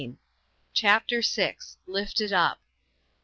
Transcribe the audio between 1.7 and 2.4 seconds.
LIFTED